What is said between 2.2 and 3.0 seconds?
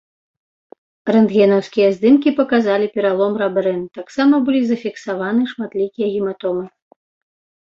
паказалі